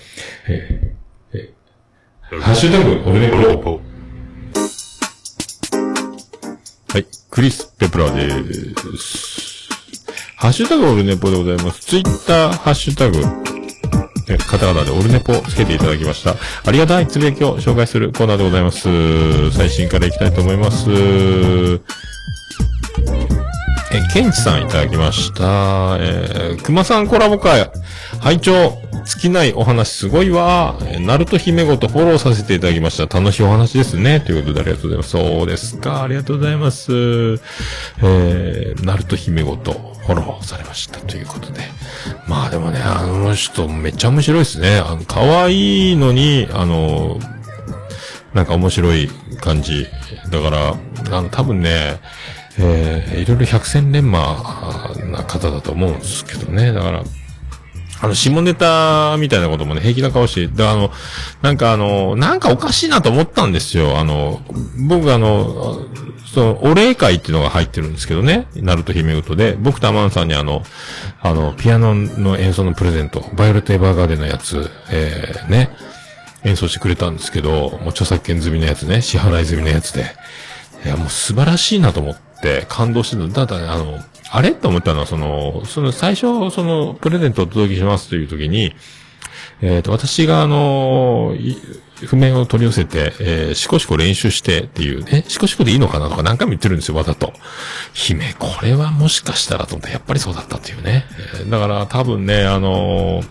[0.48, 3.46] えー、えー、ハッシュタグ、俺ね、これ。
[6.88, 7.06] はい。
[7.30, 9.36] クリス・ペプラでーす。
[10.36, 11.80] ハッシュタグオルネポでございます。
[11.80, 13.18] ツイッター、ハッシュタグ、
[14.28, 16.34] えカタカナでオルネポつけていただきました。
[16.64, 19.50] ありがたいつぶやきを紹介するコーナーでございます。
[19.50, 20.86] 最新からいきたいと思います。
[23.96, 25.96] え、ケンチさんいただきました。
[25.98, 27.70] えー、熊さんコラボ会、
[28.20, 30.76] 拝聴尽きないお話すごいわ。
[30.82, 33.18] えーナルト姫ごとフォローさせていただきました。
[33.18, 34.20] 楽しいお話ですね。
[34.20, 35.10] ということでありがとうございます。
[35.10, 36.02] そうですか。
[36.02, 36.92] ありがとうございます。
[36.92, 39.72] えー、ナルト姫ごと
[40.06, 41.00] フォローされました。
[41.00, 41.60] ということで。
[42.26, 44.78] まあでもね、あの人めっちゃ面白いですね。
[44.78, 47.18] あの、可愛いのに、あの、
[48.34, 49.08] なんか面白い
[49.40, 49.86] 感じ。
[50.30, 50.74] だから、
[51.16, 52.00] あの、多分ね、
[52.58, 56.72] えー、いろいろ百戦錬磨な方だと思うんですけどね。
[56.72, 57.02] だから、
[58.00, 60.90] あの、下ネタみたいなこともね、平気な顔して、で、あの、
[61.42, 63.98] なんかあの、なんかおかしいなと思ったんですよ。
[63.98, 64.42] あの、
[64.88, 65.80] 僕あの、
[66.26, 68.46] その、お礼会っていうのが入ってるんですけどね。
[68.54, 70.62] ナルト姫歌で、僕とアマンさんにあの、
[71.22, 75.70] あの、ピアノの演奏のプレゼント、バイオレット・エヴァーガーデンのやつ、えー、ね、
[76.44, 80.04] 演奏してくれたんですけど、もう著作権済みのやつね、支払い済みのやつで。
[80.84, 83.46] いや、もう素晴らしいなと思って、って感動してた。
[83.46, 83.98] ただね、あの、
[84.30, 84.52] あれ？
[84.52, 88.74] と思ったのは、その、その最初、その、プレゼントをお届けしますという時に、
[89.62, 91.34] えっ、と、私があの
[92.04, 97.32] 譜面を取り寄せて、えー、シコシコ練習してっていう、え、シコシコでいいのかなとか何回も言ってるんですよ、わざと。
[97.94, 101.06] 姫、これはもしかしたらと思って、やっぱりそうだったっていうね。
[101.40, 103.28] えーだから多分ね、あのー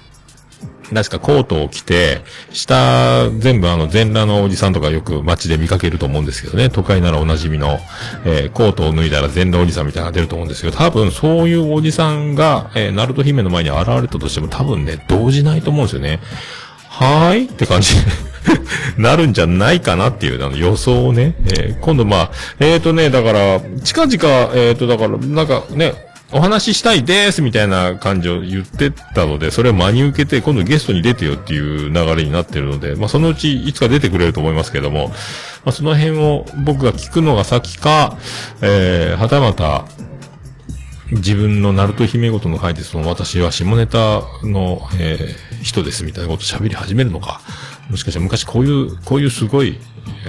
[0.94, 2.22] 確かコートを着て、
[2.52, 6.70] 下、全部あの、全裸のおじさんとかよく街で見かけると思うんですけどね。
[6.70, 7.80] 都会ならおなじみの、
[8.26, 16.20] えーコートを脱いだら全裸おじさんみたいなのが出ると思うんですけど、多分そういうおじさんが、えー、ナルト姫の前に現れたとしても多分ね、動じないと思うんですよね。
[16.90, 18.04] はーいって感じに
[18.98, 25.94] なるんじゃないかなっていうあの予想をね、えー今度まあ、えっ、ー、とね、だから、近々、えっ、と、だから、なんかね、
[26.32, 35.16] お話ししたいですみたいな感じを言ってたので、それを真に受けて、今度ゲストに出てよっていう流れになってるので、まあそのうちいつか出てくれると思いますけども、ま
[35.66, 38.18] あその辺を僕が聞くのが先か、
[38.62, 39.86] えー、はたまた、
[41.12, 47.42] 自分のナルト姫ごとの書いて、その私は下ネタの、えー人ですみたいなこと喋り始めるのか、
[47.90, 49.78] もしかしたら昔こういう、こういうすごい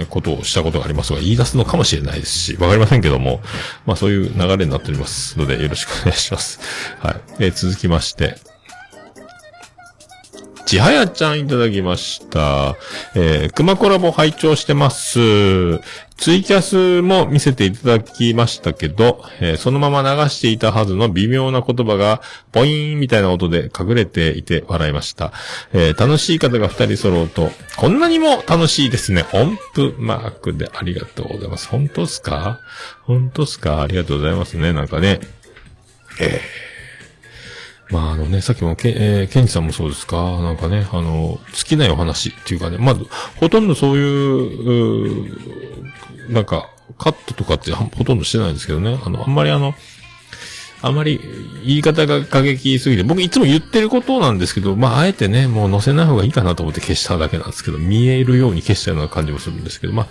[0.09, 3.41] ことをしたことがありますが、言い出すのかもしれないですし、わかりませんけども、
[3.85, 6.59] まあそういう流れになっておりますので、よろしくお願いします。
[6.99, 7.21] はい。
[7.39, 8.37] えー続きまして、
[10.65, 12.75] ちはやちゃんいただきました。
[13.15, 15.79] えー、熊コラボ拝聴してます。
[16.17, 25.31] ツイキャスも見せていただきましたけど、えーそのまま流していたはずの微妙な言葉が、ポイーンみたいな音で隠れていて笑いました。
[25.73, 29.25] えー楽しい方が二人揃うと、こんなにも楽しいですね。
[29.31, 31.67] 音符マークでありがとうございます。
[31.69, 32.59] 本当っすか？
[33.03, 33.81] 本当っすか？
[33.83, 34.73] ありがとうございますね。
[34.73, 35.19] なんかね。
[36.19, 36.67] えー
[37.89, 40.17] まああのね、さっきもけ、えーケンジさんもそうですか？
[40.17, 43.05] なんかね、あの、好きなお話っていうかね、まず、
[43.37, 45.37] ほとんどそういう、う
[46.29, 49.73] なんか、カットとかってほとんどしてないんですけどね、あの、あんまりあの、
[50.81, 51.19] あまり
[51.65, 60.07] 言い方が過激すぎて、僕いつも言ってることなんですけど、まあ、あえてね、もう載せない方がいいかなと思って消しただけなんですけど、見えるように消したような感じもするんですけど、まあ、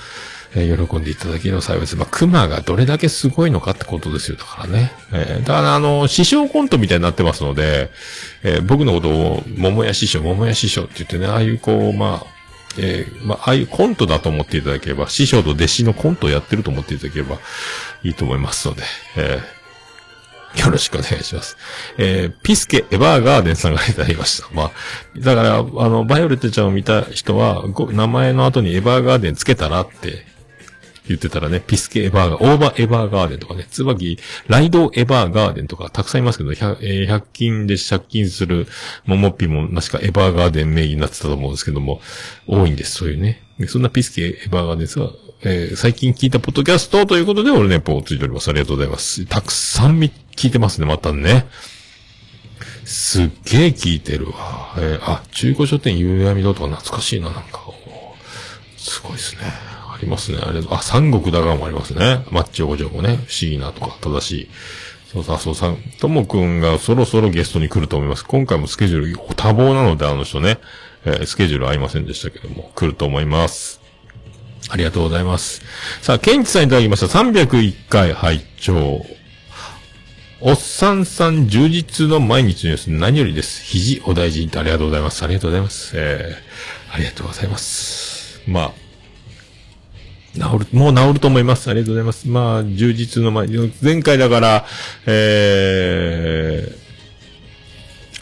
[0.55, 1.97] えー喜んでいただければ幸いです。
[1.97, 4.93] まあ、熊がどれだけすごいのかってことですよ、だからね。
[5.13, 7.91] えーだからあの、師匠コントみたいになってますので、
[8.43, 12.36] えー僕のことを、桃屋師匠、桃屋師匠って言ってね、ああいうこう、まあ、
[12.79, 17.39] えーまあ、ああいうコントだと思っていただければ、師匠と弟子のコントをやってると思っていただければ
[18.03, 18.83] いいと思いますので、
[19.17, 19.57] えー
[20.57, 21.57] よろしくお願いします。
[21.99, 24.49] えー、ピスケエヴァーガーデンさんが いただきました。
[24.53, 24.71] まあ、
[25.19, 30.27] だから、あの、バイオレットちゃんを見た人は、ご名前の後にエヴァーガーデンつけたらって
[31.09, 38.67] 言ってたらね、ピスケエヴァーガー、オーバーエヴァーガーデンとかね、椿、ライドエヴァーガーデンとかたくさんいますけど、100, 100均で借金する
[39.05, 42.01] モモッピも、確かエヴァーガーデン名義になってたと思うんですけども、
[42.47, 43.43] 多いんです、そういうね。
[43.69, 45.11] そんなピスケエヴァーガーデンですが、
[45.43, 48.49] えー最近聞いたポッドキャストということで、俺ネポをついております。
[48.49, 49.25] ありがとうございます。
[49.27, 51.47] たくさんみ聞いてますね、またね。
[52.85, 54.75] すっげえ聞いてるわ。
[54.79, 57.61] えーあ、中古書店夕闇堂とか懐かしいな、なんか。
[58.77, 59.76] すごいですね。
[59.97, 60.39] ありますね。
[60.43, 62.25] あれ、あ、三国だがもありますね。
[62.31, 63.17] マッチョゴジョゴね。
[63.27, 64.49] 不思議なとか、正しい。
[65.13, 68.25] そうそう、そうさん、ともくんがそろそろゲストに来ると思います。
[68.25, 70.59] 今回もスケジュール多忙なので、あの人ね、
[71.05, 73.81] えースケジュール合いませんでしたけども、来ると思います。
[74.69, 75.63] ありがとうございます。
[76.03, 77.07] さあ、ケンチさんいただきました。
[77.07, 79.07] 301回拝聴
[80.41, 83.63] おっさんさん充実の毎日の様子、何よりです。
[83.63, 85.25] 肘お大事にとありがとうございます。
[85.25, 85.93] ありがとうございます。
[85.97, 88.43] えー、ありがとうございます。
[88.47, 88.73] まあ、
[90.41, 91.71] 治る、もう治ると思います。
[91.71, 92.29] ありがとうございます。
[92.29, 93.49] まあ、充実の前、
[93.83, 94.65] 前回だから、
[95.07, 96.87] えー、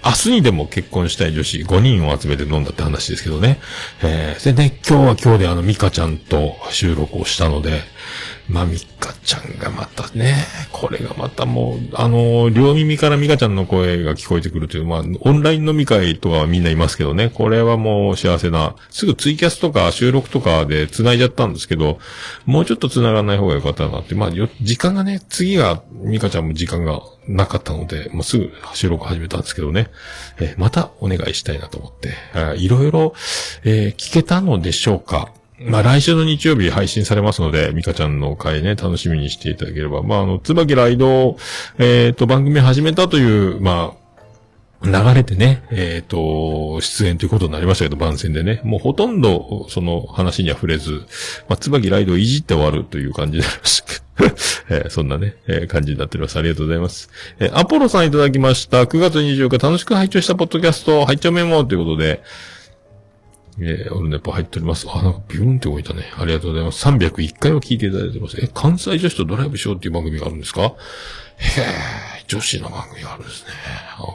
[0.05, 3.59] 明日にでも結婚したい女子5人を集めて飲んだって話ですけどね。
[4.03, 7.81] えー、でね、今日は今日であの、ミカちゃんと収録をしたので、
[8.49, 21.99] まあ、ミカちゃんがまたね、これがまたもう、あの両耳からミカちゃんの声が聞こえてくるという、まあ、オンライン飲み会とはみんないますけどね、これはもう幸せな、すぐツイキャスとか収録とかで繋いじゃったんですけど、
[22.45, 29.91] もうちょっと繋がらない方がよかったなって、まあ、よ時間がね、次が、ミカちゃんも時間がなかったので、もうすぐ収録始めたんですけどね、
[30.39, 33.15] えまたお願いしたいなと思って、いろいろ、
[33.65, 35.33] えー聞けたのでしょうか。
[35.61, 40.03] まあ来週の日曜日配信されますので、ミカちゃんの回ね、楽しみにしていただければ。
[40.03, 41.37] まああの、椿ライド、
[41.79, 44.05] えっ、と、番組始めたという、まあ、
[44.85, 48.61] 流れてね、えっ、と、出演ということになりましたけど、番宣でね。
[48.65, 51.07] もうほとんど、その話には触れず、
[51.49, 54.05] まあ、椿ライドをいじって終わるという感じになりました。
[54.71, 56.39] えーそんなね、えー感じになっております。
[56.39, 57.11] ありがとうございます。
[57.39, 58.85] えーアポロさんいただきました。
[58.85, 62.23] 9月24日楽しく拝聴したポッドキャスト、拝聴メモということで、
[63.61, 64.87] えー、オルネポ入っております。
[64.91, 66.03] あ、なんかビューンって動いたね。
[66.19, 66.87] ありがとうございます。
[66.87, 68.37] 301回は聞いていただいてます。
[68.41, 70.75] え、関西女子とドライブしようっていう番組があるんですか？
[71.37, 73.51] へえ、女子の番組があるんですね。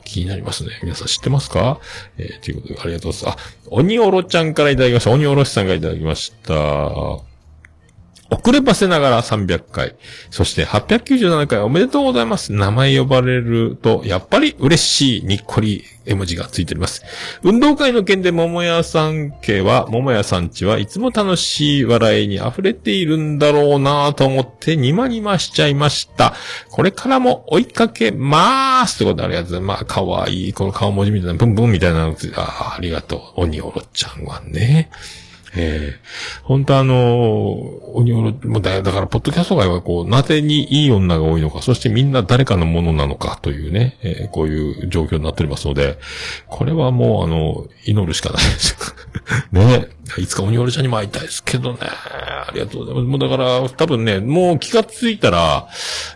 [0.06, 0.72] 気になりますね。
[0.84, 1.80] 皆さん知ってますか？
[2.18, 3.42] えー、ということで、ありがとうございます。
[3.66, 5.12] あ、鬼おろちゃんからいただきました。
[5.12, 7.29] 鬼おろしさんがいただきました。
[8.32, 9.96] 遅ればせながら300回。
[10.30, 12.54] そして897回おめでとうございます。
[12.54, 17.04] 名前呼ばれると、やっぱり嬉しいにっこり絵文字がついております。
[17.44, 26.36] 運動会の件で桃屋さん家は、桃屋さんちはいつも楽しい笑いに溢れているんだろうなと思ってニマニマしちゃいました。
[26.70, 29.00] これからも追いかけまーす。
[29.00, 29.80] ということでありがとうございます。
[29.80, 33.42] まあ、かわいい、この顔文字みたいな、ブンブンみたいなのつあありがとう。
[33.42, 34.90] 鬼おろちゃんはね。
[35.56, 36.00] ええ
[36.44, 37.54] 本当あの、
[37.96, 45.98] 鬼おろ、もうだ、だから、ポッドキャスト界はこう、なぜにいい女が多いのか、そしてみんな誰かのものなのかというね、えーこういう状況になっておりますので、
[46.48, 48.96] これはもうあの、祈るしかないです。
[49.52, 49.88] ね
[50.18, 51.80] いつか鬼おろちゃんにも会いたいですけどね。
[51.82, 53.08] ありがとうございます。
[53.08, 55.68] もうだから、多分ね、もう気がついたら、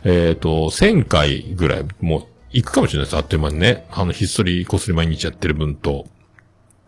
[0.04, 3.18] えっ、と、1000回ぐらい、もう、行くかもしれないです。
[3.18, 3.86] あっという間にね。
[3.92, 6.06] あの、ひっそりこっそり毎日やってる分と。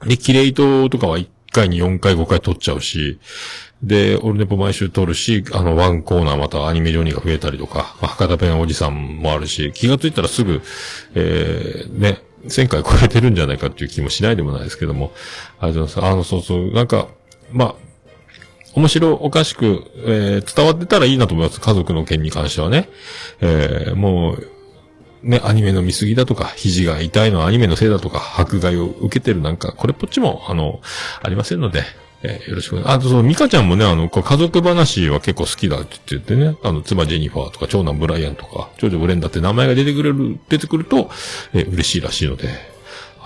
[0.05, 3.19] で、キレイトとかは1回に4回5回撮っちゃうし、
[3.81, 10.61] で、オルネポ毎週撮るし、あの、ワンコーナーまたアニメジョニーが増えたりとか、ま博多ペンおじさんもあるし、気がついたらすぐ、
[11.13, 15.11] えー、ね、1000回超えてるんじゃないかっていう気もしないでもないですけども、
[15.59, 16.13] ありがとうございます。
[16.13, 17.07] あの、そうそう、なんか、
[17.51, 17.75] まあ、
[18.75, 21.61] 面白おかしく、えー伝わってたらいいなと思います。
[21.61, 22.89] 家族の件に関してはね。
[23.39, 24.51] えーもう、
[25.24, 30.82] ね、アニメの見過ぎだとか、肘が痛いのはアニメのせいだとか、迫害を受けてるなんか、これっぽっちも、あの、
[31.22, 31.84] ありませんので、
[32.24, 32.95] えーよろしくお願い。
[32.95, 41.09] あと、そう、ミカちゃんもね、あの、家族話は結構好きだって言ってね、あの、妻ジェニファーとか、長男ブライアンとか、長女ブレンダって名前が出てくれる、出てくると、
[41.53, 42.49] えー嬉しいらしいので、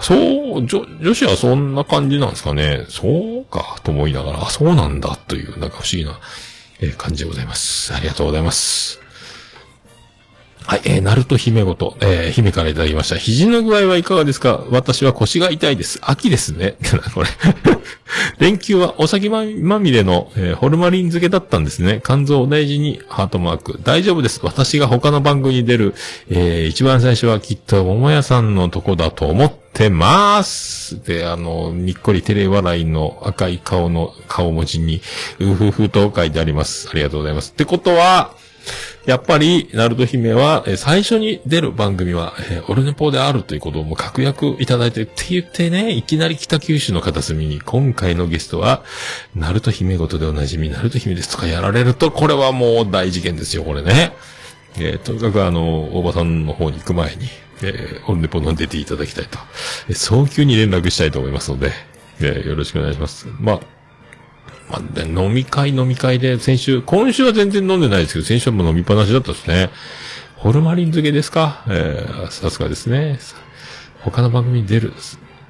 [0.02, 2.86] そう、女、女子はそんな感じなんですかね。
[2.90, 6.20] そうか、と思いながら、あ、そうなんだ、という、なんか不思議な、
[6.82, 7.94] えー感じでございます。
[7.94, 9.00] ありがとうございます。
[10.70, 13.15] はい、えー、ナルト姫ごと、えー、姫からいただきました。
[13.15, 14.65] 肘の具合はいかがですか？
[14.70, 15.97] 私は腰が痛いです。
[16.03, 16.76] 秋ですね。
[17.15, 17.30] これ。
[18.38, 19.45] 連休はお酒ま
[19.80, 22.01] みれの、えーホルマリン漬けだったんですね。
[22.05, 23.80] 肝臓お大事にハートマーク。
[23.84, 24.41] 大丈夫です。
[24.43, 25.95] 私が他の番組に出る、
[26.30, 31.03] えー一番最初はきっと桃屋さんのとこだと思ってます。
[31.03, 35.01] で、あの、にっこり照れ笑いの赤い顔の顔文字に、
[35.39, 36.89] うふふと書いてあります。
[36.91, 37.53] ありがとうございます。
[37.53, 38.34] ってことは、
[39.06, 48.84] やっぱり、ナルト姫は、え最初に出る番組は、えオルネポであるということをもう確約いただいてって言ってね、いきなり北九州の片隅に、今回のゲストは、
[49.36, 54.14] ナルト姫ごとでおなじみ、ナルト姫ですとかやられると、これはもう大事件ですよ、これね。
[54.78, 57.28] えーとにかくあの、大場さんの方に行く前に、
[57.64, 59.39] えーオルネポの出ていただきたいと。
[59.89, 61.72] え早急に連絡したいと思いますので、
[62.22, 63.28] えーよろしくお願いします。
[63.39, 63.60] まあ、
[64.70, 69.70] まあ、で飲み会飲み会で、先週、今週は全然飲んでないですけど、先週はもう飲みっぱなしだったですね。
[70.36, 71.63] ホルマリン漬けですか？
[71.67, 73.20] えー、さすがですね。
[74.01, 74.93] 他の番組に出る。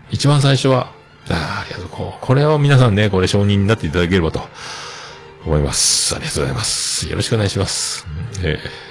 [0.10, 0.94] 一番最初は、
[1.30, 1.90] ああありがとう。
[1.90, 4.42] ここれを皆さんね、これ承認になっていただければと
[5.46, 6.16] 思います。
[6.16, 7.08] ありがとうございます。
[7.10, 8.08] よろしくお願いします。
[8.44, 8.89] えー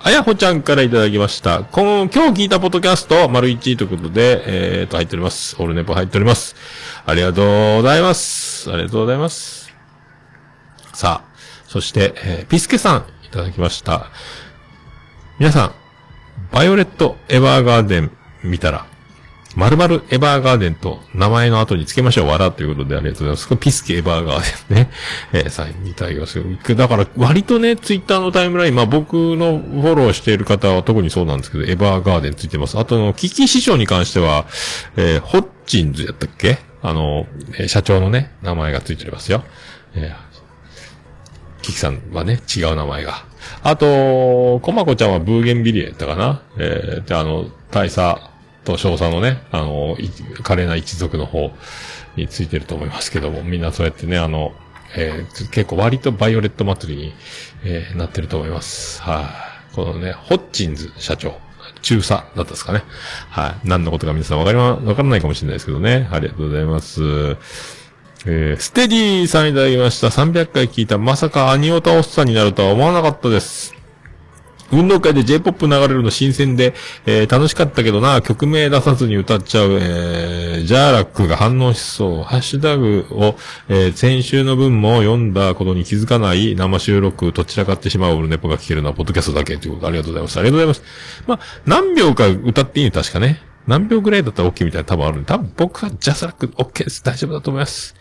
[0.00, 1.64] あやほちゃんからいただきました。
[1.72, 4.44] 今日聞いたポッドキャスト、丸1ということで、
[4.80, 5.56] えーと、入っております。
[5.58, 6.54] オールネポ入っております。
[7.04, 8.70] ありがとうございます。
[8.70, 9.74] ありがとうございます。
[10.92, 11.34] さあ、
[11.66, 14.06] そして、えーピスケさん、いただきました。
[15.40, 15.72] 皆さん、
[16.52, 18.12] バイオレットエヴァーガーデン
[18.44, 18.86] 見たら、
[19.58, 23.48] 〇〇エヴァーガーデンと名前の後につけましょう、わらということでありがとうございます。
[23.48, 24.90] これピスケエヴァーガーデンね。
[25.34, 26.44] えー、サインいただきますよ。
[26.76, 32.78] だから、割とね、ツイッターのタイムライン、まあ僕のフォローしている方は特にそうなんですけど、エヴァーガーデンついてます。
[32.78, 34.46] あとの、キキ師匠に関しては、
[34.96, 36.58] えーホッチンズやったっけ？
[36.80, 37.26] あの、
[37.58, 39.42] え社長のね、名前がついておりますよ。
[39.96, 40.28] えー
[41.62, 43.24] キキさんはね、違う名前が。
[43.64, 46.42] あと、コマコちゃんはブーゲンビリエやったかな？
[46.58, 48.16] えー、で、あの、大佐
[48.64, 49.96] と少佐のね、あの、
[50.42, 51.52] 華麗な一族の方
[52.16, 54.52] についてると思いますけども、みんなそうやってね、あの、
[54.96, 57.14] えー結構割とバイオレット祭りに、
[57.64, 59.02] えーなってると思います。
[59.02, 59.30] は
[59.72, 61.34] い、このね、ホッチンズ社長。
[61.82, 62.82] 中佐だったですかね。
[63.30, 66.08] はい、何のことか皆さんわかりま、わからないかもしれないですけどね。
[66.10, 67.02] ありがとうございます。
[68.26, 70.08] えー、ステディさんいただきました。
[70.08, 70.98] 300回聞いた。
[70.98, 73.77] まさかアニオタおっさんになるとは思わなかったです。
[74.70, 76.74] 運動会で J-POP 流れるの新鮮で、
[77.06, 82.22] えー楽しかったけどな、曲名出さずに歌っちゃう、えー、ジャーラックが反応しそう。
[82.22, 83.36] ハッシュタグを、
[83.68, 90.38] えー先週の分も読んだことに気づかない生収録と散らかってしまうオルネポが聞けるのはポッドキャストだけということでありがとうございます。
[90.38, 91.24] ありがとうございます。
[91.26, 92.92] まあ、何秒か歌っていいの？
[92.92, 93.40] 確かね。
[93.66, 97.02] 何秒ぐらいだったら OK みたいな多分あるんで、多分僕はジャスラック OK です。
[97.04, 97.94] 大丈夫だと思います。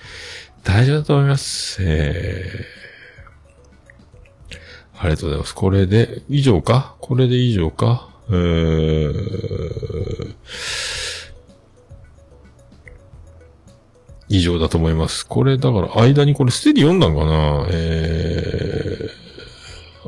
[0.63, 1.77] 大丈夫だと思います。
[1.81, 2.76] えー、
[4.99, 5.53] ありがとうございます。
[5.53, 6.95] これで、以上か？
[6.99, 8.09] これで以上か？
[8.29, 10.35] えー、
[14.27, 15.25] 以上だと思います。
[15.25, 17.67] これ、だから、間にこれ、ステディ読んだんかな？
[17.69, 19.11] えー、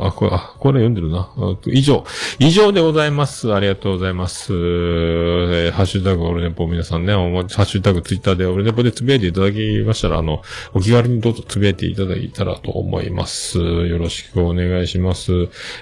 [0.01, 1.29] あ、これ、あ、これ読んでるな。
[1.67, 2.05] 以上。
[2.39, 3.53] 以上でございます。
[3.53, 4.53] ありがとうございます。
[4.53, 10.41] えーハッシュタグオルネポ皆さんね、おハッシュタグツイッターでオルネポでつぶやいていただきましたら、あの、
[10.73, 13.59] お気軽にどうぞつぶやいていただいたらと思います。
[13.59, 15.31] よろしくお願いします。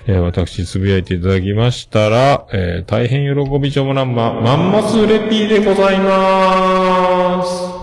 [0.08, 7.78] えー私つぶやいていただきましたら、えー大変喜びちょもらんま、マンモスレピーでございまーす。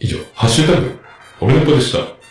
[0.00, 0.98] 以上、ハッシュタグ、
[1.40, 2.21] オルネポでした。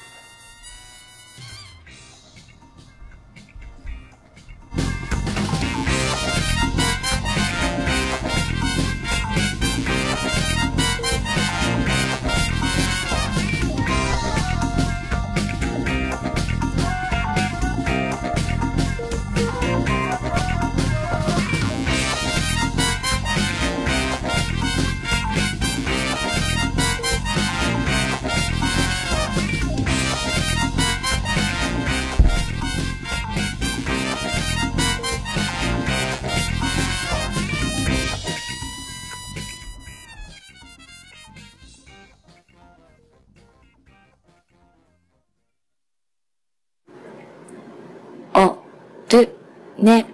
[49.82, 50.06] ね、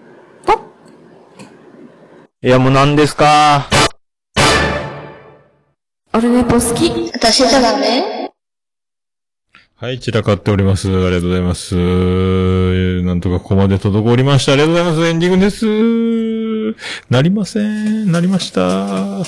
[0.45, 0.53] ぽ。
[2.41, 3.67] いや、もう何ですか？
[6.13, 7.11] オルネポ好き。
[7.13, 8.31] 私じゃダメ
[9.75, 10.87] はい、散らかっております。
[10.87, 11.75] ありがとうございます。
[11.75, 14.53] なんとかここまで滞りました。
[14.53, 15.05] ありがとうございます。
[15.05, 16.77] エンディングです。
[17.09, 18.09] なりません。
[18.09, 19.25] なりました。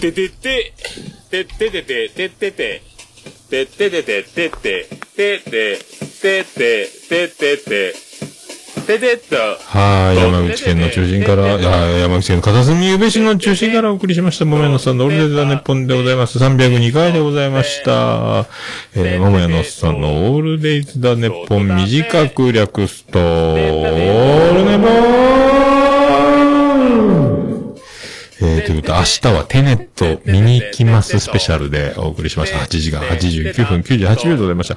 [0.00, 0.72] ててて、
[1.30, 2.82] てててて、ててて、
[3.50, 5.78] てててて、てて、てて、てて、
[6.22, 8.05] ててて、てて
[8.94, 9.36] っと。
[9.36, 11.46] はい、山口県の中心から、
[11.98, 16.38] 山口県の片隅宇部市の中心からお送りしました、桃屋のさんのオールデザネッポンでございます。
[16.38, 18.46] 302回でございました。
[18.94, 25.35] えー、桃屋のさんのオールデイズダネッポン短く略すと、オールネポン
[28.66, 32.58] ということ、明日はテネット見に行きますスペシャルでお送りしました。
[32.58, 34.76] 8時間89分98秒でございました。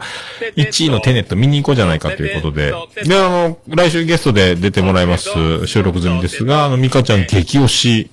[0.55, 2.71] 1位のテネット見に行こうじゃないかということで。
[3.03, 5.65] で、あの、来週ゲストで出てもらいます。
[5.65, 8.11] 収録済みですが、あの、ミカちゃん激推し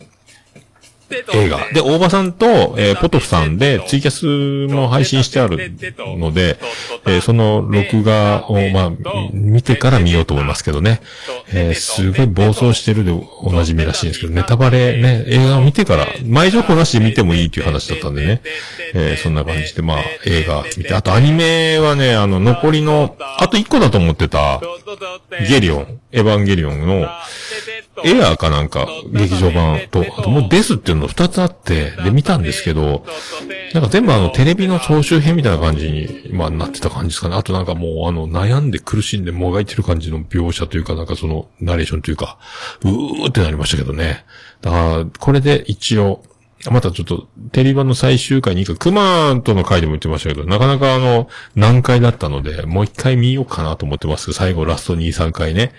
[1.35, 1.59] 映画。
[1.73, 5.73] で、大場さんと、えーポトフさんでツイキャスも配信してある
[6.19, 6.59] ので、
[7.07, 8.93] えーその録画を、まあ、
[9.33, 11.01] 見てから見ようと思いますけどね。
[11.53, 18.41] えーすごい暴走してるでおなじみらしいんですけど、ネタバレね、映画を見てから、前情報なしで見てもいいという話だったんでね。
[18.95, 24.61] えそんな感じで、まあ、映画見て、あとアニメはね、あの、残りの、あと1個だと思ってた、
[25.49, 27.09] ゲリオン、エヴァンゲリオンの、
[28.05, 33.05] エアーかなんか、劇場版と、あともうデスっていうの2つあって、で見たんですけど、
[33.73, 37.37] なんか全部あのテレビの総集編みたいな感じに、まあなってた感じですかね。
[37.37, 42.39] あとなんかもうあの悩んで苦しんでもがいてる感じの描写というか、なんかそのナレーションというか、
[42.83, 44.25] うーってなりましたけどね。
[44.61, 46.23] だから、これで一応、
[46.71, 55.73] またちょっと、テレビ版の最終回にか、クマーンとの回でも言ってましたけど、なかなかあの、難解だったので、もう一回見ようかなと思ってますけど、最後ラスト2、3回ね、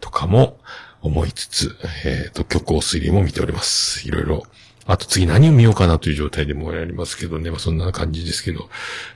[0.00, 0.58] とかも
[1.06, 4.06] 思いつつ、えっ、と、虚構推理も見ております。
[4.06, 4.46] いろいろ。
[4.86, 8.68] あと次何を見ようかなという状態でもやりますけどね、まあそんな感じですけど、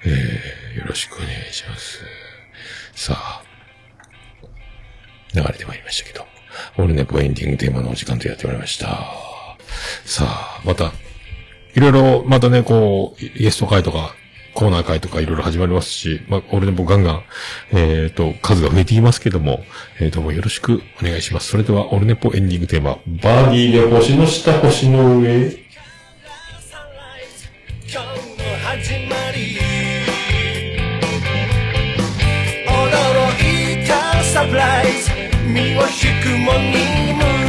[0.04, 2.00] えー、よろしくお願いします。
[2.94, 3.42] さあ、
[5.34, 6.26] 流れてまいりましたけど、
[6.78, 9.06] オールネポエンディングテーマのお時間とやってまいりました。
[10.04, 10.92] さあ、また、
[11.74, 14.14] いろいろ、またね、こう、ゲスト会とか、
[14.54, 17.22] コーナー会とかいろいろ始まりますし、まあ、俺でもガンガン、
[17.72, 19.64] えっ、と、数が増えてきますけども、
[20.00, 21.48] えー、どうもよろしくお願いします。
[21.48, 25.30] それでは、オルネポエンディングテーマ、バーディーで星の下、星の上。
[25.30, 25.56] 驚
[33.82, 35.10] いたサプライズ
[35.46, 35.86] 身を引
[36.22, 37.39] くモーニ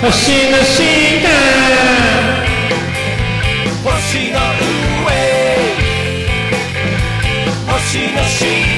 [0.00, 0.84] 星の下
[3.82, 4.38] 星の
[5.02, 5.10] 上
[7.66, 8.77] 星の下